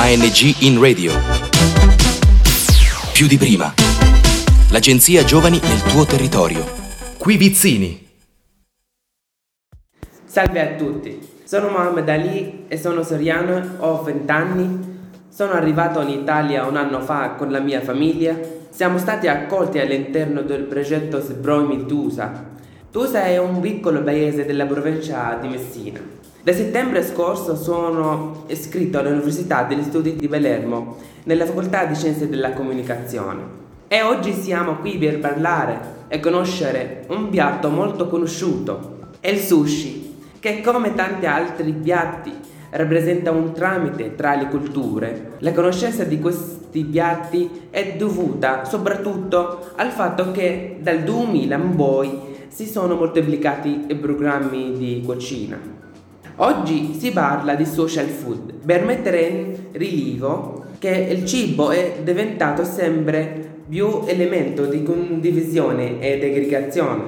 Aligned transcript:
ANG 0.00 0.54
in 0.60 0.80
radio. 0.80 1.12
Più 3.12 3.26
di 3.26 3.36
prima. 3.36 3.74
L'agenzia 4.70 5.24
Giovani 5.24 5.58
nel 5.60 5.82
tuo 5.82 6.04
territorio. 6.04 6.64
Qui 7.18 7.36
Vizzini. 7.36 8.06
Salve 10.24 10.60
a 10.60 10.76
tutti, 10.76 11.18
sono 11.42 11.70
Mohamed 11.70 12.08
Ali 12.08 12.66
e 12.68 12.78
sono 12.78 13.02
soriano, 13.02 13.74
ho 13.78 14.02
20 14.04 14.30
anni. 14.30 14.98
Sono 15.28 15.52
arrivato 15.54 16.00
in 16.00 16.10
Italia 16.10 16.64
un 16.64 16.76
anno 16.76 17.00
fa 17.00 17.30
con 17.30 17.50
la 17.50 17.58
mia 17.58 17.80
famiglia. 17.80 18.38
Siamo 18.70 18.98
stati 18.98 19.26
accolti 19.26 19.80
all'interno 19.80 20.42
del 20.42 20.62
progetto 20.62 21.20
Sbroimi 21.20 21.86
Tusa. 21.86 22.50
Tusa 22.92 23.24
è 23.24 23.36
un 23.36 23.58
piccolo 23.58 24.00
paese 24.04 24.46
della 24.46 24.64
provincia 24.64 25.36
di 25.40 25.48
Messina. 25.48 26.17
Da 26.48 26.54
settembre 26.54 27.04
scorso 27.04 27.54
sono 27.54 28.44
iscritto 28.46 28.98
all'Università 28.98 29.64
degli 29.64 29.82
Studi 29.82 30.16
di 30.16 30.28
Palermo 30.28 30.96
nella 31.24 31.44
Facoltà 31.44 31.84
di 31.84 31.94
Scienze 31.94 32.26
della 32.26 32.54
Comunicazione. 32.54 33.42
E 33.86 34.00
oggi 34.00 34.32
siamo 34.32 34.76
qui 34.76 34.96
per 34.96 35.18
parlare 35.18 36.06
e 36.08 36.20
conoscere 36.20 37.04
un 37.08 37.28
piatto 37.28 37.68
molto 37.68 38.08
conosciuto, 38.08 39.10
è 39.20 39.28
il 39.28 39.40
sushi, 39.40 40.20
che 40.40 40.62
come 40.62 40.94
tanti 40.94 41.26
altri 41.26 41.70
piatti 41.70 42.32
rappresenta 42.70 43.30
un 43.30 43.52
tramite 43.52 44.14
tra 44.14 44.34
le 44.34 44.46
culture. 44.46 45.32
La 45.40 45.52
conoscenza 45.52 46.04
di 46.04 46.18
questi 46.18 46.82
piatti 46.82 47.68
è 47.68 47.92
dovuta 47.98 48.64
soprattutto 48.64 49.72
al 49.76 49.90
fatto 49.90 50.30
che 50.30 50.78
dal 50.80 51.00
2000 51.00 51.56
in 51.56 51.76
poi 51.76 52.18
si 52.48 52.64
sono 52.64 52.94
moltiplicati 52.94 53.84
i 53.88 53.94
programmi 53.96 54.78
di 54.78 55.02
cucina. 55.04 55.76
Oggi 56.40 56.94
si 56.96 57.10
parla 57.10 57.56
di 57.56 57.64
social 57.64 58.06
food 58.06 58.52
per 58.64 58.84
mettere 58.84 59.22
in 59.22 59.56
rilievo 59.72 60.66
che 60.78 61.08
il 61.10 61.24
cibo 61.24 61.70
è 61.70 61.96
diventato 62.04 62.62
sempre 62.62 63.56
più 63.68 64.02
elemento 64.06 64.66
di 64.66 64.84
condivisione 64.84 65.98
ed 65.98 66.22
aggregazione. 66.22 67.02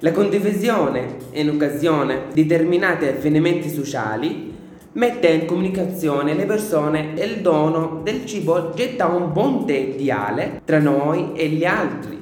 La 0.00 0.12
condivisione 0.12 1.16
in 1.32 1.48
occasione 1.48 2.24
di 2.34 2.44
determinati 2.44 3.06
avvenimenti 3.06 3.70
sociali 3.70 4.52
mette 4.92 5.28
in 5.28 5.46
comunicazione 5.46 6.34
le 6.34 6.44
persone 6.44 7.16
e 7.16 7.24
il 7.24 7.40
dono 7.40 8.02
del 8.04 8.26
cibo 8.26 8.74
getta 8.74 9.06
un 9.06 9.32
ponte 9.32 9.72
ideale 9.72 10.60
tra 10.66 10.80
noi 10.80 11.32
e 11.32 11.48
gli 11.48 11.64
altri. 11.64 12.20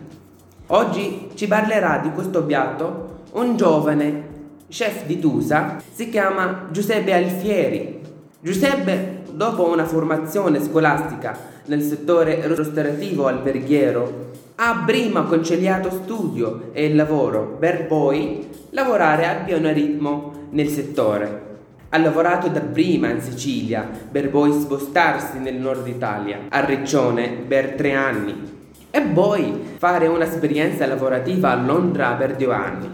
Oggi 0.68 1.30
ci 1.34 1.48
parlerà 1.48 1.98
di 1.98 2.12
questo 2.12 2.44
piatto 2.44 3.22
un 3.32 3.56
giovane 3.56 4.33
chef 4.68 5.04
di 5.06 5.18
Tusa, 5.18 5.80
si 5.92 6.08
chiama 6.08 6.68
Giuseppe 6.70 7.12
Alfieri. 7.12 8.00
Giuseppe, 8.40 9.22
dopo 9.32 9.68
una 9.68 9.84
formazione 9.84 10.62
scolastica 10.62 11.36
nel 11.66 11.82
settore 11.82 12.40
restaurativo 12.46 13.26
alberghiero, 13.26 14.32
ha 14.56 14.82
prima 14.86 15.22
conciliato 15.22 15.90
studio 15.90 16.70
e 16.72 16.94
lavoro 16.94 17.56
per 17.58 17.86
poi 17.86 18.48
lavorare 18.70 19.26
a 19.26 19.34
pieno 19.36 19.72
ritmo 19.72 20.48
nel 20.50 20.68
settore. 20.68 21.42
Ha 21.88 21.98
lavorato 21.98 22.48
dapprima 22.48 23.08
in 23.08 23.20
Sicilia 23.20 23.88
per 24.10 24.30
poi 24.30 24.52
spostarsi 24.52 25.38
nel 25.38 25.54
nord 25.54 25.86
Italia, 25.86 26.40
a 26.48 26.64
Riccione, 26.64 27.28
per 27.46 27.74
tre 27.74 27.92
anni 27.94 28.52
e 28.90 29.00
poi 29.00 29.74
fare 29.78 30.06
un'esperienza 30.06 30.86
lavorativa 30.86 31.50
a 31.50 31.56
Londra 31.56 32.12
per 32.12 32.36
due 32.36 32.54
anni. 32.54 32.88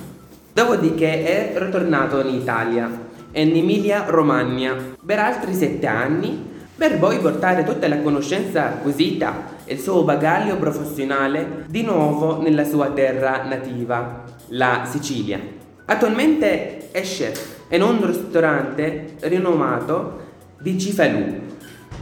Dopodiché 0.52 1.52
è 1.52 1.58
ritornato 1.58 2.20
in 2.20 2.34
Italia, 2.34 2.90
in 3.32 3.56
Emilia 3.56 4.06
Romagna, 4.08 4.74
per 5.04 5.20
altri 5.20 5.54
sette 5.54 5.86
anni, 5.86 6.48
per 6.76 6.98
poi 6.98 7.18
portare 7.18 7.62
tutta 7.62 7.86
la 7.86 8.00
conoscenza 8.00 8.66
acquisita 8.66 9.58
e 9.64 9.74
il 9.74 9.80
suo 9.80 10.02
bagaglio 10.02 10.56
professionale 10.56 11.66
di 11.68 11.82
nuovo 11.82 12.42
nella 12.42 12.64
sua 12.64 12.90
terra 12.90 13.44
nativa, 13.44 14.24
la 14.48 14.88
Sicilia. 14.90 15.38
Attualmente 15.84 16.90
è 16.90 17.00
chef 17.02 17.58
in 17.68 17.82
un 17.82 18.04
ristorante 18.04 19.14
rinomato 19.20 20.28
di 20.60 20.76
Cifalù, 20.80 21.42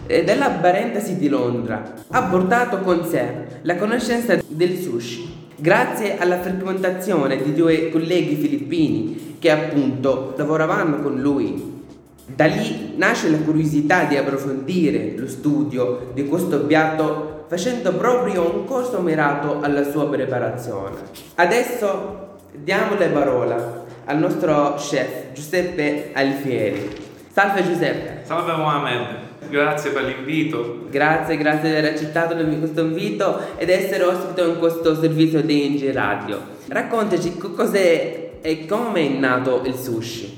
della 0.07 0.49
parentesi 0.49 1.19
di 1.19 1.29
Londra. 1.29 1.95
Ha 2.09 2.23
portato 2.23 2.79
con 2.79 3.05
sé 3.05 3.59
la 3.63 3.77
conoscenza 3.77 4.39
del 4.49 4.79
sushi 4.79 5.38
grazie 5.61 6.19
alla 6.19 6.41
frequentazione 6.41 7.43
di 7.43 7.53
due 7.53 7.91
colleghi 7.91 8.37
filippini 8.37 9.37
che 9.41 9.51
appunto 9.51 10.35
lavoravano 10.37 11.01
con 11.03 11.21
lui. 11.21 11.77
Da 12.27 12.47
lì 12.47 12.95
nasce 12.97 13.31
la 13.31 13.39
curiosità 13.39 14.05
di 14.05 14.17
approfondire 14.17 15.15
lo 15.17 15.27
studio 15.27 16.11
di 16.15 16.27
questo 16.27 16.61
piatto 16.61 17.45
facendo 17.49 17.93
proprio 17.95 18.55
un 18.55 18.65
corso 18.67 19.01
mirato 19.01 19.61
alla 19.61 19.83
sua 19.91 20.09
preparazione. 20.09 20.97
Adesso 21.37 22.37
diamo 22.53 22.97
la 22.99 23.07
parola 23.07 23.85
al 24.05 24.19
nostro 24.19 24.75
chef 24.77 25.33
Giuseppe 25.33 26.11
Alfieri. 26.13 26.91
Salve 27.33 27.65
Giuseppe. 27.65 28.23
Salve 28.25 28.53
Mohamed, 28.53 29.07
grazie 29.49 29.91
per 29.91 30.05
l'invito. 30.05 30.87
Grazie, 30.91 31.37
grazie 31.37 31.71
di 31.71 31.77
aver 31.77 31.93
accettato 31.93 32.35
questo 32.59 32.81
invito 32.81 33.41
ed 33.57 33.69
essere 33.69 34.05
ospite 34.05 34.43
in 34.43 34.59
questo 34.59 34.95
servizio 34.95 35.43
di 35.43 35.67
Ingi 35.67 35.91
Radio. 35.93 36.41
Raccontaci 36.69 37.37
cos'è 37.37 38.31
e 38.41 38.67
come 38.67 39.07
è 39.07 39.19
nato 39.19 39.63
il 39.65 39.75
sushi. 39.75 40.37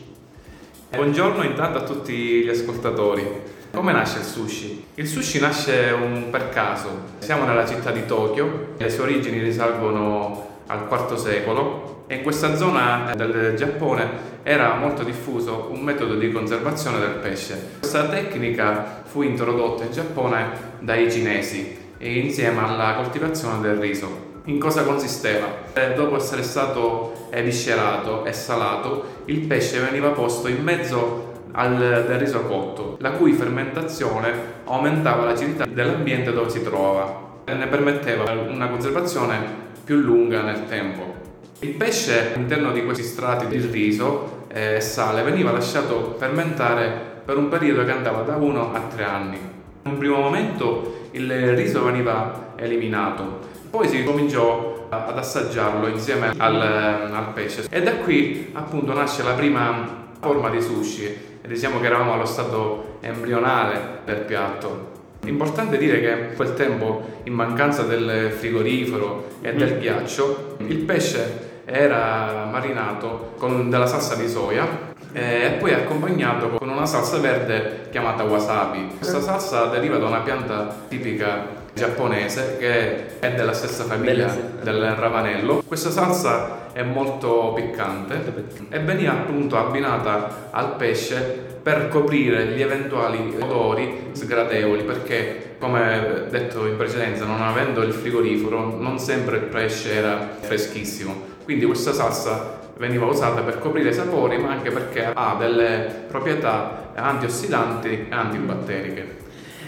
Buongiorno 0.91 1.44
intanto 1.44 1.78
a 1.78 1.82
tutti 1.82 2.43
gli 2.43 2.49
ascoltatori. 2.49 3.25
Come 3.72 3.93
nasce 3.93 4.19
il 4.19 4.25
sushi? 4.25 4.84
Il 4.94 5.06
sushi 5.06 5.38
nasce 5.38 5.91
un 5.93 6.28
per 6.31 6.49
caso. 6.49 6.88
Siamo 7.19 7.44
nella 7.44 7.65
città 7.65 7.93
di 7.93 8.04
Tokyo, 8.04 8.75
le 8.76 8.91
sue 8.91 9.04
origini 9.04 9.38
risalgono 9.38 10.50
al 10.70 10.86
IV 10.88 11.16
secolo 11.16 12.04
e 12.06 12.16
in 12.16 12.22
questa 12.22 12.56
zona 12.56 13.12
del 13.16 13.54
Giappone 13.56 14.28
era 14.42 14.75
molto 14.75 15.03
diffuso 15.03 15.69
un 15.70 15.81
metodo 15.81 16.14
di 16.14 16.31
conservazione 16.31 16.98
del 17.00 17.16
pesce. 17.20 17.78
Questa 17.81 18.06
tecnica 18.06 19.03
fu 19.04 19.22
introdotta 19.22 19.84
in 19.84 19.92
Giappone 19.92 20.48
dai 20.78 21.10
cinesi 21.10 21.76
insieme 21.98 22.60
alla 22.60 22.94
coltivazione 22.94 23.60
del 23.60 23.76
riso. 23.76 24.28
In 24.44 24.58
cosa 24.58 24.84
consisteva? 24.84 25.47
Eh, 25.72 25.92
dopo 25.94 26.16
essere 26.16 26.42
stato 26.42 27.28
eviscerato 27.31 28.25
e 28.25 28.32
salato, 28.32 29.22
il 29.26 29.41
pesce 29.41 29.81
veniva 29.81 30.10
posto 30.10 30.48
in 30.48 30.62
mezzo 30.62 31.28
al, 31.52 31.76
del 31.76 32.19
riso 32.19 32.42
cotto, 32.42 32.97
la 33.00 33.10
cui 33.10 33.32
fermentazione 33.32 34.32
aumentava 34.64 35.25
l'acidità 35.25 35.66
dell'ambiente 35.66 36.32
dove 36.32 36.48
si 36.48 36.62
trovava 36.62 37.28
e 37.44 37.54
ne 37.54 37.66
permetteva 37.66 38.31
una 38.32 38.69
conservazione 38.69 39.69
più 39.91 39.99
lunga 39.99 40.43
nel 40.43 40.69
tempo. 40.69 41.15
Il 41.59 41.71
pesce 41.71 42.33
all'interno 42.33 42.71
di 42.71 42.84
questi 42.84 43.03
strati 43.03 43.49
di 43.49 43.59
riso 43.59 44.45
e 44.47 44.77
eh, 44.77 44.81
sale 44.81 45.25
veniva 45.25 45.51
lasciato 45.51 46.15
fermentare 46.17 47.23
per 47.25 47.37
un 47.37 47.49
periodo 47.49 47.84
che 47.84 47.91
andava 47.91 48.23
da 48.23 48.37
1 48.37 48.73
a 48.73 48.81
3 48.83 49.03
anni. 49.03 49.37
In 49.83 49.91
un 49.91 49.99
primo 49.99 50.21
momento 50.21 51.09
il 51.11 51.56
riso 51.56 51.83
veniva 51.83 52.53
eliminato, 52.55 53.41
poi 53.69 53.89
si 53.89 54.05
cominciò 54.05 54.87
ad 54.91 55.19
assaggiarlo 55.19 55.89
insieme 55.89 56.34
al, 56.37 56.61
al 56.61 57.33
pesce 57.34 57.67
e 57.69 57.83
da 57.83 57.97
qui 57.97 58.50
appunto 58.53 58.93
nasce 58.95 59.25
la 59.25 59.33
prima 59.33 60.06
forma 60.21 60.50
di 60.50 60.61
sushi 60.62 61.31
diciamo 61.45 61.81
che 61.81 61.87
eravamo 61.87 62.12
allo 62.12 62.27
stato 62.27 62.99
embrionale 63.00 64.03
del 64.05 64.19
piatto. 64.19 64.90
Importante 65.25 65.76
dire 65.76 66.00
che 66.00 66.10
in 66.31 66.36
quel 66.36 66.54
tempo, 66.54 67.20
in 67.25 67.34
mancanza 67.34 67.82
del 67.82 68.31
frigorifero 68.31 69.26
e 69.42 69.53
del 69.53 69.78
ghiaccio, 69.78 70.56
il 70.66 70.78
pesce 70.78 71.48
era 71.64 72.48
marinato 72.50 73.34
con 73.38 73.70
della 73.70 73.86
salsa 73.86 74.14
di 74.16 74.28
soia 74.28 74.88
e 75.12 75.56
poi 75.58 75.72
accompagnato 75.72 76.50
con 76.50 76.69
una 76.69 76.86
salsa 76.86 77.19
verde 77.19 77.88
chiamata 77.91 78.25
wasabi. 78.25 78.92
Questa 78.97 79.20
salsa 79.20 79.67
deriva 79.67 79.99
da 79.99 80.06
una 80.06 80.20
pianta 80.20 80.75
tipica 80.88 81.58
giapponese 81.73 82.56
che 82.58 83.19
è 83.19 83.32
della 83.32 83.52
stessa 83.52 83.84
famiglia 83.84 84.34
del 84.62 84.94
ravanello. 84.94 85.62
Questa 85.66 85.90
salsa 85.90 86.73
è 86.73 86.82
molto 86.82 87.52
piccante. 87.55 88.49
e 88.69 88.78
veniva 88.81 89.12
appunto 89.12 89.56
abbinata 89.56 90.49
al 90.50 90.76
pesce 90.76 91.39
per 91.62 91.89
coprire 91.89 92.47
gli 92.47 92.62
eventuali 92.62 93.35
odori 93.39 94.09
sgradevoli 94.12 94.83
perché 94.83 95.57
come 95.59 96.27
detto 96.31 96.67
in 96.67 96.77
precedenza 96.77 97.25
non 97.25 97.43
avendo 97.43 97.83
il 97.83 97.93
frigorifero 97.93 98.79
non 98.79 98.99
sempre 98.99 99.37
il 99.37 99.43
pesce 99.45 99.93
era 99.93 100.37
freschissimo 100.41 101.29
quindi 101.45 101.67
questa 101.67 101.93
salsa 101.93 102.59
veniva 102.81 103.05
usata 103.05 103.43
per 103.43 103.59
coprire 103.59 103.91
i 103.91 103.93
sapori 103.93 104.39
ma 104.39 104.51
anche 104.51 104.71
perché 104.71 105.11
ha 105.12 105.37
delle 105.39 106.05
proprietà 106.09 106.93
antiossidanti 106.95 107.89
e 107.89 108.07
antibatteriche. 108.09 109.19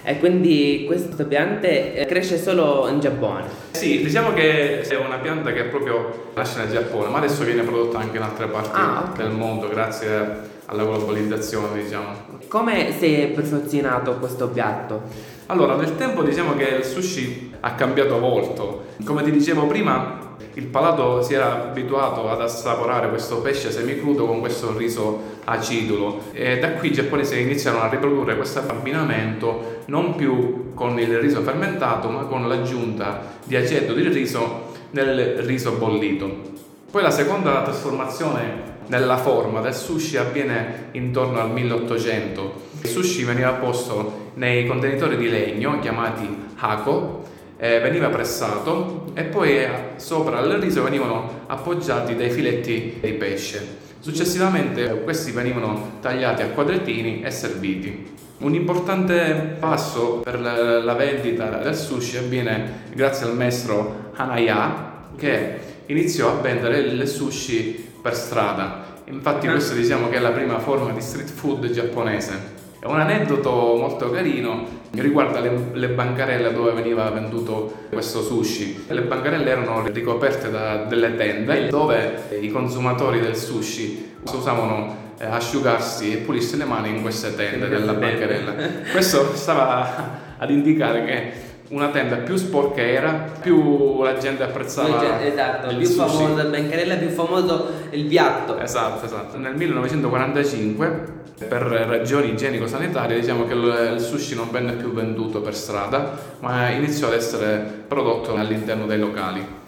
E 0.04 0.18
quindi 0.18 0.84
questa 0.86 1.22
pianta 1.24 1.68
eh, 1.68 2.04
cresce 2.08 2.36
solo 2.36 2.88
in 2.88 2.98
Giappone? 2.98 3.44
Sì, 3.70 4.02
diciamo 4.02 4.32
che 4.32 4.80
è 4.80 4.96
una 4.96 5.18
pianta 5.18 5.52
che 5.52 5.64
proprio 5.64 6.30
nasce 6.34 6.58
nel 6.58 6.70
Giappone, 6.70 7.08
ma 7.08 7.18
adesso 7.18 7.44
viene 7.44 7.62
prodotta 7.62 7.98
anche 7.98 8.16
in 8.16 8.22
altre 8.22 8.46
parti 8.46 8.70
ah, 8.80 9.10
okay. 9.10 9.24
del 9.24 9.34
mondo 9.36 9.68
grazie 9.68 10.50
alla 10.66 10.84
globalizzazione, 10.84 11.82
diciamo. 11.82 12.08
Come 12.48 12.92
si 12.98 13.14
è 13.14 13.28
perfezionato 13.28 14.14
questo 14.18 14.48
piatto? 14.48 15.02
Allora, 15.46 15.74
nel 15.76 15.96
tempo 15.96 16.22
diciamo 16.22 16.54
che 16.54 16.64
il 16.64 16.84
sushi 16.84 17.54
ha 17.60 17.74
cambiato 17.74 18.18
volto. 18.18 18.84
Come 19.04 19.22
ti 19.22 19.30
dicevo 19.30 19.66
prima, 19.66 20.36
il 20.54 20.66
palato 20.66 21.22
si 21.22 21.34
era 21.34 21.64
abituato 21.68 22.28
ad 22.28 22.40
assaporare 22.40 23.08
questo 23.08 23.40
pesce 23.40 23.70
semicrudo 23.70 24.26
con 24.26 24.40
questo 24.40 24.76
riso 24.76 25.40
acidulo 25.44 26.24
e 26.32 26.58
da 26.58 26.72
qui 26.72 26.88
i 26.88 26.92
giapponesi 26.92 27.40
iniziano 27.40 27.80
a 27.80 27.88
riprodurre 27.88 28.36
questo 28.36 28.60
abbinamento 28.60 29.80
non 29.86 30.14
più 30.14 30.74
con 30.74 30.98
il 30.98 31.18
riso 31.18 31.40
fermentato 31.40 32.08
ma 32.10 32.24
con 32.24 32.46
l'aggiunta 32.48 33.38
di 33.44 33.56
aceto 33.56 33.94
di 33.94 34.06
riso 34.08 34.70
nel 34.90 35.38
riso 35.38 35.72
bollito. 35.72 36.50
Poi 36.90 37.02
la 37.02 37.10
seconda 37.10 37.62
trasformazione 37.62 38.71
nella 38.86 39.16
forma 39.16 39.60
del 39.60 39.74
sushi 39.74 40.16
avviene 40.16 40.88
intorno 40.92 41.40
al 41.40 41.50
1800. 41.50 42.70
Il 42.82 42.88
sushi 42.88 43.24
veniva 43.24 43.52
posto 43.52 44.30
nei 44.34 44.66
contenitori 44.66 45.16
di 45.16 45.28
legno 45.28 45.78
chiamati 45.80 46.28
hako 46.56 47.22
eh, 47.56 47.78
veniva 47.78 48.08
pressato 48.08 49.12
e 49.14 49.22
poi 49.22 49.58
eh, 49.58 49.70
sopra 49.96 50.40
il 50.40 50.54
riso 50.54 50.82
venivano 50.82 51.42
appoggiati 51.46 52.16
dei 52.16 52.30
filetti 52.30 52.98
di 53.00 53.12
pesce. 53.12 53.78
Successivamente 54.00 55.02
questi 55.02 55.30
venivano 55.30 55.98
tagliati 56.00 56.42
a 56.42 56.48
quadrettini 56.48 57.22
e 57.22 57.30
serviti. 57.30 58.10
Un 58.38 58.54
importante 58.54 59.56
passo 59.60 60.18
per 60.24 60.40
la 60.40 60.94
vendita 60.94 61.58
del 61.58 61.76
sushi 61.76 62.16
avviene 62.16 62.80
grazie 62.92 63.26
al 63.26 63.36
maestro 63.36 64.10
Hanaya 64.14 65.04
che 65.16 65.58
iniziò 65.86 66.30
a 66.30 66.40
vendere 66.40 66.80
il 66.80 67.06
sushi 67.06 67.91
per 68.02 68.14
strada. 68.14 68.90
Infatti 69.04 69.46
questo 69.46 69.74
diciamo 69.74 70.08
che 70.08 70.16
è 70.16 70.20
la 70.20 70.30
prima 70.30 70.58
forma 70.58 70.90
di 70.90 71.00
street 71.00 71.30
food 71.30 71.70
giapponese. 71.70 72.60
È 72.80 72.86
un 72.86 72.98
aneddoto 72.98 73.76
molto 73.76 74.10
carino 74.10 74.80
che 74.92 75.00
riguarda 75.00 75.38
le, 75.38 75.70
le, 75.72 75.88
bancarelle 75.90 76.52
dove 76.52 76.72
veniva 76.72 77.08
venduto 77.10 77.86
questo 77.88 78.22
sushi. 78.22 78.86
Le 78.88 79.02
bancarelle 79.02 79.48
erano 79.48 79.86
ricoperte 79.86 80.50
da 80.50 80.84
delle 80.84 81.14
tende 81.14 81.68
dove 81.68 82.24
i 82.40 82.50
consumatori 82.50 83.20
del 83.20 83.36
sushi 83.36 84.16
usavano 84.32 84.96
eh, 85.18 85.26
asciugarsi 85.26 86.12
e 86.12 86.16
pulirsi 86.18 86.56
le 86.56 86.64
mani 86.64 86.88
in 86.88 87.02
queste 87.02 87.36
tende 87.36 87.68
della 87.68 87.94
bancarella. 87.94 88.52
Questo 88.90 89.36
stava 89.36 90.18
ad 90.36 90.50
indicare 90.50 91.04
che 91.04 91.32
una 91.72 91.88
tenda 91.88 92.16
più 92.16 92.36
sporca 92.36 92.82
era, 92.82 93.30
più 93.40 94.02
la 94.02 94.16
gente 94.18 94.42
apprezzava. 94.42 95.20
Esatto, 95.24 95.68
più 95.68 95.86
sushi. 95.86 95.96
famoso 95.96 96.40
il 96.40 96.48
bancarella, 96.48 96.94
più 96.96 97.08
famoso 97.08 97.70
il 97.90 98.04
piatto. 98.04 98.58
Esatto, 98.58 99.04
esatto. 99.04 99.38
Nel 99.38 99.54
1945 99.54 101.20
per 101.48 101.62
ragioni 101.62 102.30
igienico-sanitarie 102.30 103.18
diciamo 103.18 103.46
che 103.46 103.54
il 103.54 103.96
sushi 103.98 104.34
non 104.34 104.50
venne 104.50 104.74
più 104.74 104.92
venduto 104.92 105.40
per 105.40 105.54
strada, 105.54 106.16
ma 106.40 106.68
iniziò 106.70 107.08
ad 107.08 107.14
essere 107.14 107.84
prodotto 107.88 108.34
all'interno 108.34 108.86
dei 108.86 108.98
locali. 108.98 109.60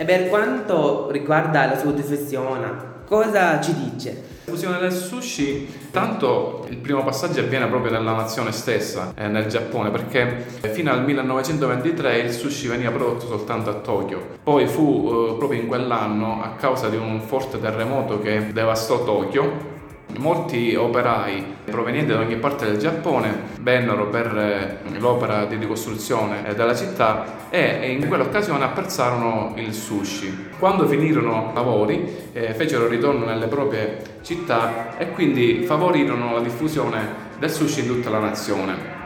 E 0.00 0.06
per 0.06 0.30
quanto 0.30 1.10
riguarda 1.10 1.66
la 1.66 1.76
sua 1.76 1.92
diffusione, 1.92 3.02
cosa 3.06 3.60
ci 3.60 3.74
dice? 3.74 4.22
La 4.44 4.52
fusione 4.52 4.78
del 4.78 4.92
sushi, 4.92 5.90
tanto 5.90 6.64
il 6.70 6.78
primo 6.78 7.04
passaggio 7.04 7.40
avviene 7.40 7.66
proprio 7.66 7.92
nella 7.92 8.12
nazione 8.12 8.50
stessa, 8.50 9.12
eh, 9.14 9.26
nel 9.28 9.44
Giappone, 9.44 9.90
perché 9.90 10.42
fino 10.72 10.90
al 10.90 11.04
1923 11.04 12.16
il 12.16 12.32
sushi 12.32 12.68
veniva 12.68 12.90
prodotto 12.92 13.26
soltanto 13.26 13.68
a 13.68 13.74
Tokyo. 13.74 14.38
Poi 14.42 14.66
fu 14.66 15.32
eh, 15.32 15.36
proprio 15.36 15.60
in 15.60 15.66
quell'anno, 15.66 16.40
a 16.42 16.54
causa 16.58 16.88
di 16.88 16.96
un 16.96 17.20
forte 17.20 17.60
terremoto 17.60 18.20
che 18.20 18.54
devastò 18.54 19.04
Tokyo, 19.04 19.69
Molti 20.18 20.74
operai 20.74 21.44
provenienti 21.64 22.12
da 22.12 22.18
ogni 22.18 22.36
parte 22.36 22.66
del 22.66 22.78
Giappone 22.78 23.48
vennero 23.60 24.08
per 24.08 24.36
eh, 24.36 24.98
l'opera 24.98 25.44
di 25.46 25.56
ricostruzione 25.56 26.46
eh, 26.46 26.54
della 26.54 26.74
città 26.74 27.48
e 27.48 27.90
in 27.92 28.06
quell'occasione 28.06 28.64
apprezzarono 28.64 29.52
il 29.56 29.72
sushi. 29.72 30.48
Quando 30.58 30.86
finirono 30.86 31.50
i 31.50 31.54
lavori 31.54 32.16
eh, 32.32 32.54
fecero 32.54 32.86
ritorno 32.86 33.24
nelle 33.24 33.46
proprie 33.46 34.18
città 34.22 34.98
e 34.98 35.10
quindi 35.10 35.62
favorirono 35.64 36.34
la 36.34 36.40
diffusione 36.40 37.28
del 37.38 37.50
sushi 37.50 37.80
in 37.80 37.86
tutta 37.86 38.10
la 38.10 38.18
nazione. 38.18 38.98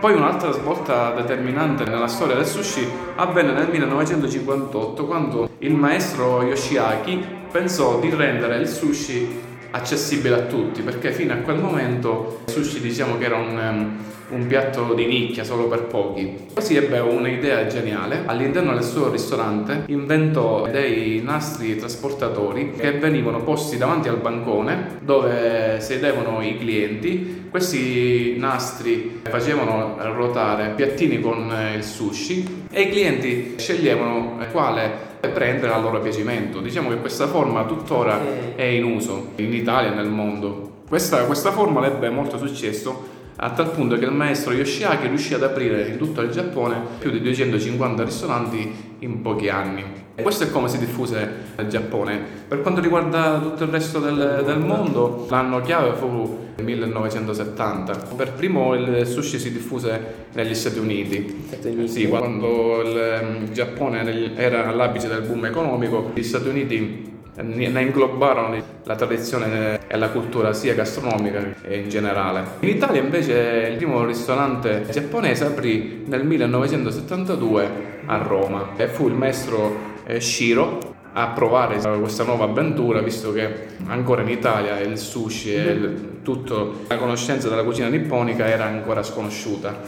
Poi 0.00 0.14
un'altra 0.14 0.50
svolta 0.52 1.12
determinante 1.12 1.84
nella 1.84 2.06
storia 2.06 2.34
del 2.34 2.46
sushi 2.46 2.88
avvenne 3.16 3.52
nel 3.52 3.68
1958 3.68 5.06
quando 5.06 5.50
il 5.58 5.74
maestro 5.74 6.42
Yoshiaki 6.42 7.22
pensò 7.50 7.98
di 7.98 8.08
rendere 8.08 8.56
il 8.56 8.68
sushi 8.68 9.48
accessibile 9.70 10.34
a 10.34 10.40
tutti 10.42 10.82
perché 10.82 11.12
fino 11.12 11.32
a 11.32 11.36
quel 11.36 11.58
momento 11.58 12.40
il 12.46 12.52
sushi 12.52 12.80
diciamo 12.80 13.18
che 13.18 13.24
era 13.24 13.36
un, 13.36 13.56
um, 13.56 13.98
un 14.30 14.46
piatto 14.46 14.94
di 14.94 15.06
nicchia 15.06 15.44
solo 15.44 15.66
per 15.66 15.84
pochi. 15.84 16.46
Così 16.54 16.76
ebbe 16.76 16.98
un'idea 17.00 17.66
geniale, 17.66 18.22
all'interno 18.26 18.72
del 18.72 18.84
suo 18.84 19.10
ristorante 19.10 19.84
inventò 19.86 20.68
dei 20.70 21.20
nastri 21.22 21.76
trasportatori 21.76 22.72
che 22.76 22.92
venivano 22.92 23.42
posti 23.42 23.76
davanti 23.76 24.08
al 24.08 24.18
bancone 24.18 24.98
dove 25.00 25.78
sedevano 25.80 26.42
i 26.42 26.58
clienti. 26.58 27.48
Questi 27.50 28.36
nastri 28.38 29.20
facevano 29.22 29.96
ruotare 30.14 30.72
piattini 30.76 31.20
con 31.20 31.52
il 31.74 31.82
sushi 31.82 32.66
e 32.70 32.82
i 32.82 32.90
clienti 32.90 33.54
sceglievano 33.56 34.38
quale 34.52 35.09
prendere 35.28 35.72
a 35.72 35.78
loro 35.78 36.00
piacimento. 36.00 36.60
Diciamo 36.60 36.88
che 36.88 36.96
questa 36.96 37.26
forma 37.26 37.64
tuttora 37.64 38.20
è 38.54 38.62
in 38.62 38.84
uso 38.84 39.32
in 39.36 39.52
Italia 39.52 39.92
e 39.92 39.94
nel 39.94 40.08
mondo. 40.08 40.68
Questa, 40.88 41.24
questa 41.24 41.52
forma 41.52 41.86
ebbe 41.86 42.10
molto 42.10 42.38
successo 42.38 43.18
a 43.42 43.50
tal 43.52 43.70
punto 43.70 43.96
che 43.96 44.04
il 44.04 44.12
maestro 44.12 44.52
Yoshiaki 44.52 45.08
riuscì 45.08 45.32
ad 45.32 45.42
aprire 45.42 45.86
in 45.88 45.96
tutto 45.96 46.20
il 46.20 46.30
Giappone 46.30 46.76
più 46.98 47.10
di 47.10 47.22
250 47.22 48.04
ristoranti 48.04 48.70
in 48.98 49.22
pochi 49.22 49.48
anni. 49.48 49.82
E 50.14 50.22
questo 50.22 50.44
è 50.44 50.50
come 50.50 50.68
si 50.68 50.78
diffuse 50.78 51.28
nel 51.56 51.68
Giappone. 51.68 52.20
Per 52.46 52.60
quanto 52.60 52.82
riguarda 52.82 53.38
tutto 53.38 53.64
il 53.64 53.70
resto 53.70 53.98
del, 53.98 54.42
del 54.44 54.58
mondo, 54.58 55.26
l'anno 55.30 55.62
chiave 55.62 55.94
fu 55.94 56.48
il 56.56 56.64
1970. 56.64 58.14
Per 58.14 58.32
primo 58.34 58.74
il 58.74 59.06
sushi 59.06 59.38
si 59.38 59.50
diffuse 59.50 60.26
negli 60.34 60.54
Stati 60.54 60.78
Uniti. 60.78 61.44
Stati 61.46 61.68
Uniti. 61.68 61.88
Sì, 61.88 62.08
quando 62.08 62.82
il 62.82 63.48
Giappone 63.52 64.36
era 64.36 64.68
all'apice 64.68 65.08
del 65.08 65.22
boom 65.22 65.46
economico, 65.46 66.10
gli 66.12 66.22
Stati 66.22 66.48
Uniti 66.48 67.19
ne 67.42 67.80
inglobarono 67.80 68.56
la 68.84 68.94
tradizione 68.94 69.80
e 69.86 69.96
la 69.96 70.10
cultura 70.10 70.52
sia 70.52 70.74
gastronomica 70.74 71.42
che 71.62 71.74
in 71.74 71.88
generale. 71.88 72.42
In 72.60 72.68
Italia 72.68 73.00
invece 73.00 73.68
il 73.70 73.76
primo 73.76 74.04
ristorante 74.04 74.86
giapponese 74.90 75.46
aprì 75.46 76.04
nel 76.06 76.24
1972 76.24 77.88
a 78.06 78.16
Roma 78.16 78.70
e 78.76 78.88
fu 78.88 79.08
il 79.08 79.14
maestro 79.14 79.98
eh, 80.04 80.20
Shiro 80.20 80.98
a 81.12 81.28
provare 81.28 81.78
questa 81.98 82.22
nuova 82.22 82.44
avventura 82.44 83.00
visto 83.00 83.32
che 83.32 83.66
ancora 83.86 84.22
in 84.22 84.28
Italia 84.28 84.78
il 84.78 84.96
sushi 84.96 85.54
e 85.54 85.70
il, 85.70 86.18
tutto 86.22 86.82
la 86.86 86.96
conoscenza 86.96 87.48
della 87.48 87.64
cucina 87.64 87.88
nipponica 87.88 88.46
era 88.46 88.64
ancora 88.64 89.02
sconosciuta. 89.02 89.80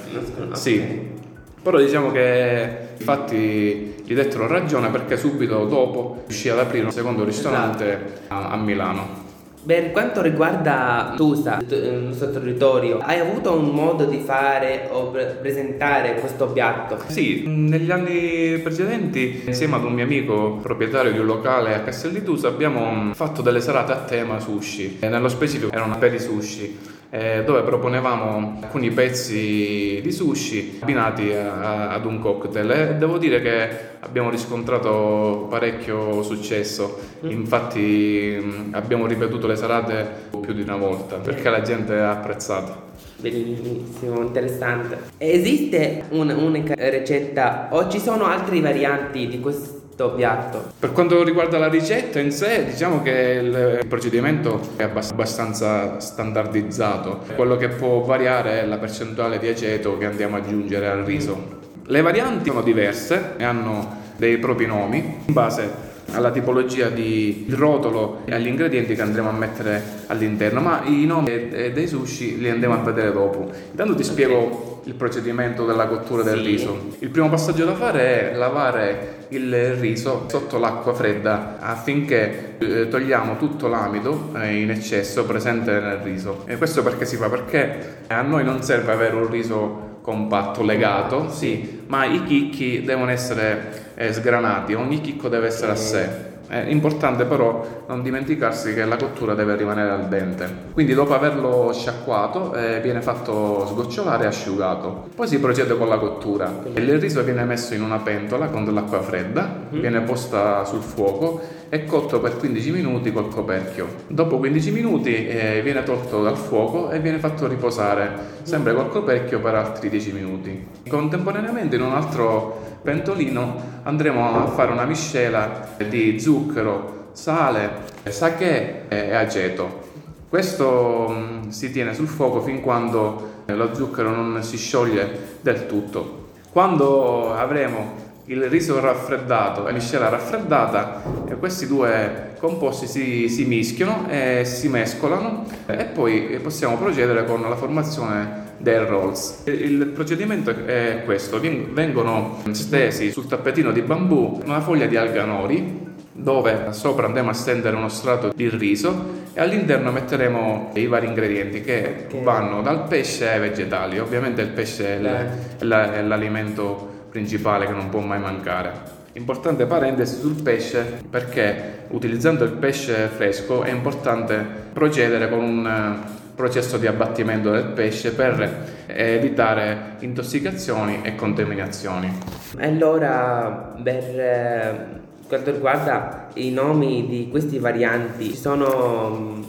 Sì. 0.53 1.31
Però 1.63 1.79
diciamo 1.79 2.11
che 2.11 2.69
infatti 2.99 3.95
gli 4.05 4.15
dettero 4.15 4.49
ragione 4.49 4.91
perché 4.91 5.17
subito 5.17 5.65
dopo 5.67 6.25
riuscì 6.27 6.49
ad 6.49 6.59
aprire 6.59 6.87
un 6.87 6.91
secondo 6.91 7.25
ristorante 7.25 8.23
a, 8.29 8.51
a 8.51 8.57
Milano. 8.57 9.21
Per 9.65 9.93
quanto 9.93 10.23
riguarda 10.23 11.13
Tusa, 11.15 11.61
il 11.69 12.03
nostro 12.07 12.33
territorio, 12.33 12.99
hai 12.99 13.21
avuto 13.21 13.57
un 13.57 13.69
modo 13.69 14.07
di 14.07 14.19
fare 14.19 14.89
o 14.91 15.11
pre- 15.13 15.37
presentare 15.41 16.15
questo 16.15 16.49
piatto? 16.49 16.99
Sì, 17.07 17.45
negli 17.47 17.93
anni 17.93 18.59
precedenti, 18.59 19.43
insieme 19.47 19.77
ad 19.77 19.85
un 19.85 19.93
mio 19.93 20.03
amico 20.03 20.59
proprietario 20.61 21.13
di 21.13 21.21
un 21.21 21.27
locale 21.27 21.75
a 21.75 21.81
Castel 21.83 22.11
di 22.11 22.25
Tusa, 22.25 22.49
abbiamo 22.49 23.15
fatto 23.15 23.41
delle 23.41 23.61
serate 23.61 23.93
a 23.93 23.99
tema 23.99 24.41
sushi. 24.41 24.97
E 24.99 25.09
nello 25.09 25.29
specifico 25.29 25.73
erano 25.73 25.97
per 25.97 26.13
i 26.13 26.19
sushi 26.19 26.79
eh, 27.15 27.43
dove 27.45 27.61
proponevamo 27.61 28.61
alcuni 28.63 28.91
pezzi 28.91 30.01
di 30.03 30.11
sushi 30.11 30.79
abbinati 30.81 31.31
a, 31.31 31.91
ad 31.91 32.07
un 32.07 32.19
cocktail 32.19 32.71
e 32.71 32.95
devo 32.95 33.19
dire 33.19 33.43
che 33.43 33.69
abbiamo 34.01 34.31
riscontrato 34.31 35.47
parecchio 35.51 36.23
successo, 36.23 36.99
mm. 37.23 37.31
infatti 37.31 38.69
abbiamo 38.71 39.07
ripetuto 39.07 39.47
le 39.47 39.57
serate 39.57 40.09
più 40.41 40.55
di 40.55 40.63
una 40.63 40.77
volta 40.77 41.17
perché 41.17 41.51
la 41.51 41.61
gente 41.61 41.95
ha 41.99 42.13
apprezzato. 42.13 42.91
Bellissimo, 43.19 44.23
interessante. 44.23 44.97
Esiste 45.19 46.05
un'unica 46.09 46.75
ricetta 46.89 47.69
o 47.73 47.91
ci 47.91 47.99
sono 47.99 48.25
altre 48.25 48.59
varianti 48.61 49.29
di 49.29 49.39
questo? 49.39 49.82
Piatto. 50.15 50.73
Per 50.79 50.93
quanto 50.93 51.23
riguarda 51.23 51.59
la 51.59 51.69
ricetta 51.69 52.19
in 52.19 52.33
sé, 52.33 52.65
diciamo 52.65 53.03
che 53.03 53.11
il 53.11 53.87
procedimento 53.87 54.61
è 54.77 54.85
abbastanza 54.85 56.01
standardizzato. 56.01 57.21
Quello 57.37 57.57
che 57.57 57.69
può 57.69 58.01
variare 58.01 58.63
è 58.63 58.67
la 58.67 58.79
percentuale 58.79 59.39
di 59.39 59.49
aceto 59.49 59.99
che 59.99 60.07
andiamo 60.07 60.37
ad 60.37 60.45
aggiungere 60.45 60.89
al 60.89 61.03
riso. 61.05 61.61
Le 61.87 62.01
varianti 62.01 62.49
sono 62.49 62.63
diverse 62.63 63.35
e 63.37 63.45
hanno 63.45 64.01
dei 64.17 64.39
propri 64.39 64.67
nomi 64.67 65.23
in 65.27 65.33
base 65.33 65.91
alla 66.13 66.31
tipologia 66.31 66.89
di 66.89 67.47
rotolo 67.51 68.23
e 68.25 68.35
agli 68.35 68.47
ingredienti 68.47 68.95
che 68.95 69.03
andremo 69.03 69.29
a 69.29 69.33
mettere 69.33 69.83
all'interno, 70.07 70.61
ma 70.61 70.83
i 70.85 71.05
nomi 71.07 71.49
dei 71.49 71.87
sushi 71.87 72.39
li 72.39 72.51
andiamo 72.51 72.75
a 72.75 72.79
vedere 72.79 73.13
dopo. 73.13 73.51
Intanto 73.71 73.95
ti 73.95 74.05
spiego 74.05 74.81
il 74.85 74.95
procedimento 74.95 75.65
della 75.65 75.87
cottura 75.87 76.23
del 76.23 76.39
sì. 76.39 76.45
riso. 76.45 76.87
Il 76.99 77.09
primo 77.09 77.29
passaggio 77.29 77.65
da 77.65 77.75
fare 77.75 78.33
è 78.33 78.37
lavare 78.37 79.21
il 79.29 79.75
riso 79.77 80.27
sotto 80.29 80.59
l'acqua 80.59 80.93
fredda 80.93 81.59
affinché 81.61 82.57
eh, 82.59 82.89
togliamo 82.89 83.37
tutto 83.39 83.69
l'amido 83.69 84.31
eh, 84.37 84.61
in 84.61 84.71
eccesso 84.71 85.25
presente 85.25 85.73
nel 85.73 85.99
riso. 85.99 86.43
E 86.47 86.57
questo 86.57 86.83
perché 86.83 87.05
si 87.05 87.17
fa? 87.17 87.29
Perché 87.29 87.99
a 88.09 88.23
noi 88.23 88.45
non 88.45 88.63
serve 88.63 88.93
avere 88.93 89.17
un 89.17 89.31
riso 89.31 89.91
compatto, 90.03 90.63
legato, 90.63 91.31
sì, 91.31 91.85
ma 91.87 92.05
i 92.05 92.25
chicchi 92.25 92.83
devono 92.83 93.11
essere 93.11 93.93
eh, 93.95 94.13
sgranati, 94.13 94.75
ogni 94.75 95.01
chicco 95.01 95.29
deve 95.29 95.47
essere 95.47 95.73
a 95.73 95.77
sé. 95.77 96.32
È 96.53 96.67
importante 96.69 97.25
però 97.25 97.85
non 97.89 98.03
dimenticarsi 98.03 98.75
che 98.75 98.85
la 98.85 98.97
cottura 98.97 99.33
deve 99.33 99.57
rimanere 99.57 99.89
al 99.89 100.07
dente. 100.07 100.47
Quindi 100.75 100.93
dopo 100.93 101.15
averlo 101.15 101.73
sciacquato 101.73 102.53
eh, 102.53 102.79
viene 102.83 103.01
fatto 103.01 103.65
sgocciolare 103.67 104.25
e 104.25 104.27
asciugato. 104.27 105.09
Poi 105.17 105.27
si 105.27 105.41
procede 105.41 105.79
con 105.79 105.89
la 105.89 105.97
cottura. 105.97 106.53
Il 106.75 106.99
riso 106.99 107.25
viene 107.25 107.45
messo 107.45 107.73
in 107.73 107.81
una 107.81 108.01
pentola 108.01 108.49
con 108.49 108.67
dell'acqua 108.67 109.01
fredda, 109.01 109.69
mm. 109.75 109.81
viene 109.81 110.03
posta 110.03 110.63
sul 110.67 110.83
fuoco 110.83 111.41
e 111.71 111.87
cotto 111.87 112.21
per 112.21 112.37
15 112.37 112.71
minuti 112.71 113.11
col 113.13 113.29
coperchio. 113.29 113.87
Dopo 114.09 114.37
15 114.37 114.71
minuti 114.73 115.27
eh, 115.27 115.63
viene 115.65 115.83
tolto 115.85 116.23
dal 116.23 116.37
fuoco 116.37 116.91
e 116.91 117.01
viene 117.01 117.19
fatto 117.19 117.47
riposare 117.47 118.11
sempre 118.43 118.75
col 118.75 118.91
coperchio 118.91 119.41
per 119.41 119.55
altri 119.55 119.89
10 119.89 120.13
minuti. 120.13 120.67
Contemporaneamente 120.87 121.77
in 121.77 121.83
un 121.83 121.93
altro 121.93 122.72
pentolino 122.83 123.81
andremo 123.85 124.43
a 124.43 124.47
fare 124.49 124.73
una 124.73 124.85
miscela 124.85 125.69
di 125.89 126.19
zucchero, 126.19 127.09
sale, 127.13 127.71
sake 128.09 128.89
e 128.89 129.15
aceto. 129.15 129.91
Questo 130.29 131.09
mm, 131.11 131.49
si 131.49 131.71
tiene 131.71 131.95
sul 131.95 132.09
fuoco 132.09 132.41
fin 132.41 132.61
quando 132.61 133.31
lo 133.47 133.75
zucchero 133.75 134.15
non 134.15 134.43
si 134.43 134.57
scioglie 134.57 135.37
del 135.41 135.67
tutto. 135.67 136.31
Quando 136.51 137.35
avremo 137.35 138.01
il 138.27 138.49
riso 138.49 138.81
raffreddato 138.81 139.63
e 139.63 139.65
la 139.65 139.73
miscela 139.73 140.09
raffreddata, 140.09 141.03
questi 141.39 141.67
due 141.67 142.35
composti 142.39 142.87
si, 142.87 143.29
si 143.29 143.45
mischiano 143.45 144.07
e 144.09 144.45
si 144.45 144.69
mescolano 144.69 145.45
e 145.67 145.85
poi 145.85 146.39
possiamo 146.43 146.77
procedere 146.77 147.25
con 147.25 147.43
la 147.43 147.57
formazione 147.57 148.52
del 148.63 148.83
rolls. 148.83 149.43
Il 149.45 149.91
procedimento 149.93 150.55
è 150.65 151.03
questo, 151.05 151.41
vengono 151.41 152.43
stesi 152.53 153.11
sul 153.11 153.27
tappetino 153.27 153.73
di 153.73 153.83
bambù 153.83 154.41
una 154.45 154.61
foglia 154.61 154.87
di 154.87 154.97
alganori 154.97 155.91
dove 156.15 156.69
sopra 156.71 157.07
andremo 157.07 157.31
a 157.31 157.33
stendere 157.33 157.75
uno 157.75 157.89
strato 157.89 158.33
di 158.35 158.49
riso 158.49 159.21
e 159.33 159.41
all'interno 159.41 159.91
metteremo 159.91 160.71
i 160.75 160.87
vari 160.87 161.07
ingredienti 161.07 161.63
che 161.63 162.07
okay. 162.07 162.23
vanno 162.23 162.63
dal 162.63 162.87
pesce 162.87 163.31
ai 163.31 163.41
vegetali. 163.41 163.99
Ovviamente 163.99 164.43
il 164.43 164.49
pesce 164.49 165.01
è, 165.01 165.65
l'alimento 165.65 167.07
principale 167.11 167.67
che 167.67 167.73
non 167.73 167.89
può 167.89 168.01
mai 168.01 168.21
mancare. 168.21 169.01
Importante 169.15 169.67
parentesi 169.67 170.21
sul 170.21 170.41
pesce 170.41 171.03
perché 171.11 171.87
utilizzando 171.89 172.45
il 172.45 172.53
pesce 172.53 173.09
fresco 173.09 173.63
è 173.63 173.71
importante 173.71 174.45
procedere 174.73 175.29
con 175.29 175.43
un 175.43 176.21
processo 176.35 176.79
di 176.79 176.87
abbattimento 176.87 177.51
del 177.51 177.67
pesce 177.67 178.13
per 178.13 178.85
evitare 178.87 179.97
intossicazioni 180.01 181.01
e 181.03 181.15
contaminazioni. 181.15 182.11
Allora, 182.59 183.75
per 183.83 184.21
eh, 184.21 184.87
quanto 185.27 185.51
riguarda 185.51 186.29
i 186.35 186.51
nomi 186.51 187.07
di 187.07 187.29
questi 187.31 187.59
varianti, 187.59 188.31
ci 188.31 188.37
sono 188.37 189.11
mm, 189.11 189.43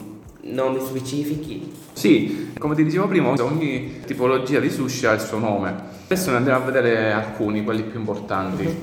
nomi 0.52 0.80
specifici? 0.80 1.72
Sì, 1.92 2.52
come 2.58 2.74
ti 2.74 2.84
dicevo 2.84 3.06
prima, 3.06 3.32
ogni 3.40 4.00
tipologia 4.04 4.60
di 4.60 4.70
sushi 4.70 5.06
ha 5.06 5.12
il 5.12 5.20
suo 5.20 5.38
nome. 5.38 5.74
Adesso 6.04 6.30
ne 6.30 6.36
andiamo 6.36 6.62
a 6.62 6.64
vedere 6.64 7.12
alcuni, 7.12 7.64
quelli 7.64 7.82
più 7.82 7.98
importanti. 7.98 8.62
Mhm. 8.64 8.76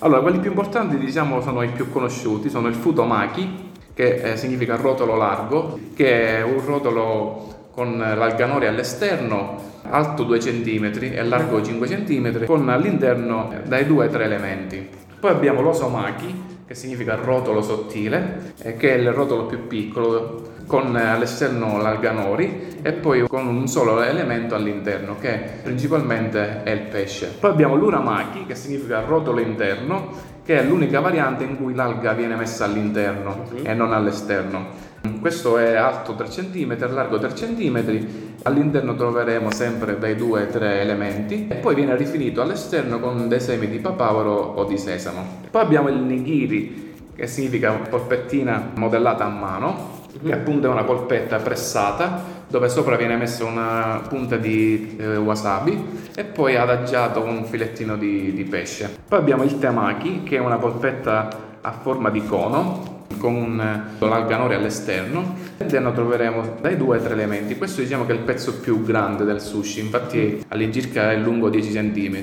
Allora, 0.00 0.20
quelli 0.20 0.38
più 0.38 0.50
importanti 0.50 0.96
diciamo 0.96 1.40
sono 1.40 1.62
i 1.62 1.70
più 1.70 1.90
conosciuti, 1.90 2.48
sono 2.48 2.68
il 2.68 2.74
futomaki, 2.74 3.67
che 3.98 4.20
eh, 4.22 4.36
significa 4.36 4.76
rotolo 4.76 5.16
largo, 5.16 5.76
che 5.96 6.36
è 6.36 6.42
un 6.42 6.64
rotolo 6.64 7.66
con 7.72 7.98
l'alganore 7.98 8.68
all'esterno, 8.68 9.60
alto 9.90 10.22
2 10.22 10.38
cm 10.38 10.92
e 11.00 11.22
largo 11.24 11.60
5 11.60 11.88
cm, 11.88 12.44
con 12.44 12.68
all'interno 12.68 13.52
dai 13.66 13.86
2 13.86 14.04
ai 14.04 14.10
3 14.12 14.22
elementi. 14.22 14.88
Poi 15.18 15.32
abbiamo 15.32 15.62
l'osomaki, 15.62 16.60
che 16.64 16.76
significa 16.76 17.16
rotolo 17.16 17.60
sottile, 17.60 18.52
eh, 18.62 18.76
che 18.76 18.94
è 18.94 18.98
il 18.98 19.10
rotolo 19.10 19.46
più 19.46 19.66
piccolo, 19.66 20.46
con 20.68 20.94
all'esterno 20.94 21.78
l'alganori 21.78 22.76
e 22.80 22.92
poi 22.92 23.26
con 23.26 23.48
un 23.48 23.66
solo 23.66 24.00
elemento 24.00 24.54
all'interno, 24.54 25.16
che 25.18 25.40
principalmente 25.64 26.62
è 26.62 26.70
il 26.70 26.82
pesce. 26.82 27.34
Poi 27.40 27.50
abbiamo 27.50 27.74
l'uramaki, 27.74 28.46
che 28.46 28.54
significa 28.54 29.00
rotolo 29.00 29.40
interno, 29.40 30.36
che 30.48 30.60
è 30.60 30.64
l'unica 30.64 31.00
variante 31.00 31.44
in 31.44 31.58
cui 31.58 31.74
l'alga 31.74 32.14
viene 32.14 32.34
messa 32.34 32.64
all'interno 32.64 33.44
uh-huh. 33.50 33.64
e 33.64 33.74
non 33.74 33.92
all'esterno. 33.92 34.86
Questo 35.20 35.58
è 35.58 35.74
alto 35.74 36.14
3 36.14 36.26
cm, 36.26 36.90
largo 36.90 37.18
3 37.18 37.34
cm, 37.34 38.06
all'interno 38.44 38.94
troveremo 38.94 39.50
sempre 39.50 39.98
dai 39.98 40.16
2 40.16 40.46
3 40.46 40.80
elementi 40.80 41.48
e 41.50 41.56
poi 41.56 41.74
viene 41.74 41.94
rifinito 41.96 42.40
all'esterno 42.40 42.98
con 42.98 43.28
dei 43.28 43.40
semi 43.40 43.68
di 43.68 43.78
papavero 43.78 44.32
o 44.32 44.64
di 44.64 44.78
sesamo. 44.78 45.42
Poi 45.50 45.60
abbiamo 45.60 45.90
il 45.90 45.98
nigiri, 45.98 46.94
che 47.14 47.26
significa 47.26 47.72
polpettina 47.72 48.70
modellata 48.74 49.26
a 49.26 49.28
mano, 49.28 49.97
che 50.22 50.32
appunto 50.32 50.66
è 50.66 50.70
una 50.70 50.84
polpetta 50.84 51.36
pressata 51.36 52.36
dove 52.48 52.68
sopra 52.68 52.96
viene 52.96 53.16
messa 53.16 53.44
una 53.44 54.02
punta 54.08 54.36
di 54.36 54.96
eh, 54.98 55.16
wasabi 55.16 56.08
e 56.14 56.24
poi 56.24 56.56
adagiato 56.56 57.22
un 57.22 57.44
filettino 57.44 57.96
di, 57.96 58.32
di, 58.32 58.44
pesce. 58.44 58.98
Poi 59.06 59.18
abbiamo 59.18 59.42
il 59.42 59.58
temaki 59.58 60.22
che 60.22 60.36
è 60.36 60.40
una 60.40 60.56
polpetta 60.56 61.28
a 61.60 61.72
forma 61.72 62.08
di 62.08 62.24
cono 62.24 62.96
con 63.18 63.34
un 63.34 63.82
l'alganore 63.98 64.54
all'esterno. 64.54 65.36
All'interno 65.58 65.92
troveremo 65.92 66.56
dai 66.60 66.76
due 66.76 66.96
ai 66.96 67.02
tre 67.02 67.12
elementi. 67.12 67.58
Questo 67.58 67.82
diciamo 67.82 68.06
che 68.06 68.12
è 68.12 68.14
il 68.14 68.22
pezzo 68.22 68.60
più 68.60 68.82
grande 68.82 69.24
del 69.24 69.40
sushi 69.40 69.80
infatti 69.80 70.42
all'incirca 70.48 71.12
è 71.12 71.16
lungo 71.16 71.50
10 71.50 71.72
cm 71.72 72.22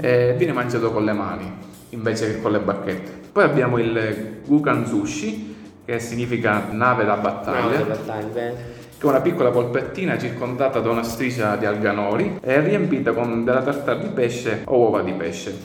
e 0.00 0.34
viene 0.36 0.52
mangiato 0.52 0.90
con 0.92 1.04
le 1.04 1.12
mani 1.12 1.52
invece 1.90 2.32
che 2.32 2.40
con 2.40 2.52
le 2.52 2.60
bacchette. 2.60 3.26
Poi 3.32 3.44
abbiamo 3.44 3.78
il 3.78 4.40
gukan 4.46 4.86
sushi 4.86 5.56
che 5.88 6.00
significa 6.00 6.66
nave 6.70 7.06
da 7.06 7.16
battaglia. 7.16 7.78
Nave 7.78 7.96
da. 8.04 8.52
Che 8.98 9.06
è 9.06 9.06
una 9.06 9.22
piccola 9.22 9.50
polpettina 9.50 10.18
circondata 10.18 10.80
da 10.80 10.90
una 10.90 11.02
striscia 11.02 11.56
di 11.56 11.64
alganori 11.64 12.40
e 12.42 12.60
riempita 12.60 13.12
con 13.12 13.42
della 13.42 13.62
tartare 13.62 14.00
di 14.00 14.08
pesce 14.08 14.64
o 14.64 14.76
uova 14.76 15.00
di 15.00 15.12
pesce. 15.12 15.56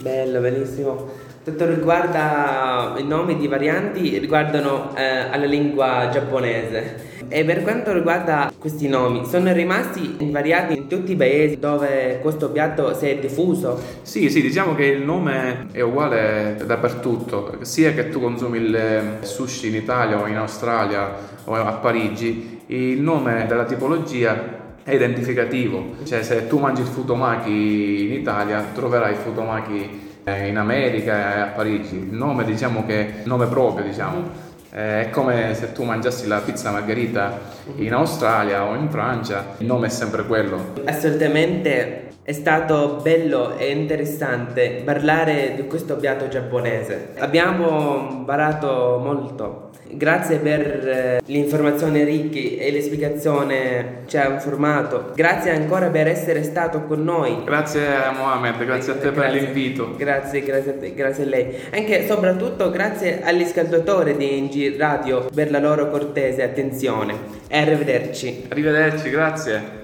Bello, 0.00 0.40
bellissimo. 0.40 1.08
Tutto 1.44 1.66
riguarda 1.66 2.94
i 2.98 3.04
nomi 3.04 3.36
di 3.36 3.46
varianti 3.46 4.18
riguardano 4.18 4.92
eh, 4.96 5.28
alla 5.30 5.46
lingua 5.46 6.08
giapponese. 6.10 7.12
E 7.28 7.44
per 7.44 7.62
quanto 7.62 7.92
riguarda 7.92 8.52
questi 8.58 8.88
nomi, 8.88 9.24
sono 9.26 9.52
rimasti 9.52 10.16
invariati 10.18 10.76
in 10.76 10.86
tutti 10.86 11.12
i 11.12 11.16
paesi 11.16 11.58
dove 11.58 12.18
questo 12.20 12.50
piatto 12.50 12.94
si 12.94 13.08
è 13.08 13.18
diffuso? 13.18 13.80
Sì, 14.02 14.30
sì, 14.30 14.40
diciamo 14.40 14.74
che 14.74 14.84
il 14.84 15.02
nome 15.02 15.66
è 15.72 15.80
uguale 15.80 16.56
dappertutto, 16.64 17.58
sia 17.62 17.92
che 17.92 18.08
tu 18.08 18.20
consumi 18.20 18.58
il 18.58 19.18
sushi 19.20 19.68
in 19.68 19.74
Italia 19.74 20.20
o 20.20 20.26
in 20.26 20.36
Australia 20.36 21.12
o 21.44 21.54
a 21.54 21.72
Parigi, 21.72 22.62
il 22.66 23.00
nome 23.00 23.46
della 23.46 23.64
tipologia 23.64 24.62
è 24.82 24.92
identificativo, 24.94 25.96
cioè 26.04 26.22
se 26.22 26.46
tu 26.46 26.58
mangi 26.58 26.82
il 26.82 26.86
futomaki 26.86 28.06
in 28.06 28.12
Italia 28.12 28.64
troverai 28.74 29.12
il 29.12 29.18
futomaki 29.18 30.12
eh, 30.24 30.48
in 30.48 30.56
America 30.56 31.36
e 31.36 31.40
a 31.40 31.46
Parigi, 31.46 31.96
il 31.96 32.14
nome 32.14 32.44
diciamo 32.44 32.84
che 32.86 33.00
è 33.00 33.12
nome 33.24 33.46
proprio 33.46 33.84
diciamo. 33.84 34.43
Eh, 34.76 35.02
è 35.02 35.10
come 35.10 35.54
se 35.54 35.70
tu 35.70 35.84
mangiassi 35.84 36.26
la 36.26 36.40
pizza 36.40 36.72
margherita 36.72 37.38
in 37.76 37.92
Australia 37.92 38.64
o 38.64 38.74
in 38.74 38.90
Francia, 38.90 39.54
il 39.58 39.66
nome 39.66 39.86
è 39.86 39.90
sempre 39.90 40.26
quello. 40.26 40.72
Assolutamente 40.84 42.13
è 42.24 42.32
stato 42.32 43.00
bello 43.02 43.58
e 43.58 43.70
interessante 43.70 44.80
parlare 44.82 45.52
di 45.56 45.66
questo 45.66 45.96
piatto 45.96 46.26
giapponese. 46.26 47.08
Abbiamo 47.18 48.08
imparato 48.10 48.98
molto. 49.04 49.72
Grazie 49.90 50.38
per 50.38 50.88
eh, 50.88 51.20
le 51.22 51.36
informazioni 51.36 52.02
ricche 52.02 52.56
e 52.58 52.70
le 52.72 52.80
spiegazioni 52.80 53.56
ci 54.06 54.16
ha 54.16 54.26
informato. 54.32 55.12
Grazie 55.14 55.50
ancora 55.50 55.88
per 55.88 56.08
essere 56.08 56.42
stato 56.42 56.84
con 56.84 57.04
noi. 57.04 57.44
Grazie 57.44 57.88
Mohamed, 58.16 58.64
grazie 58.64 58.92
a 58.92 58.96
te 58.96 59.12
grazie, 59.12 59.20
per 59.20 59.32
l'invito. 59.32 59.94
Grazie, 59.94 60.42
grazie 60.42 60.70
a 60.70 60.74
te, 60.74 60.94
grazie 60.94 61.24
a 61.24 61.26
lei. 61.26 61.56
Anche 61.74 62.06
soprattutto 62.06 62.70
grazie 62.70 63.22
agli 63.22 63.44
scaldatori 63.44 64.16
di 64.16 64.40
NG 64.40 64.78
Radio 64.78 65.28
per 65.32 65.50
la 65.50 65.58
loro 65.58 65.90
cortese 65.90 66.42
attenzione. 66.42 67.14
E 67.48 67.58
arrivederci. 67.58 68.46
Arrivederci, 68.48 69.10
grazie. 69.10 69.83